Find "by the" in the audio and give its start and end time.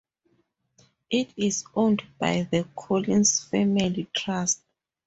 2.17-2.67